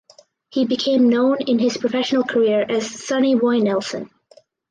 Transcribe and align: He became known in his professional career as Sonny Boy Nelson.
He 0.49 0.65
became 0.65 1.09
known 1.09 1.37
in 1.45 1.59
his 1.59 1.77
professional 1.77 2.23
career 2.23 2.65
as 2.67 2.89
Sonny 3.05 3.35
Boy 3.35 3.59
Nelson. 3.59 4.09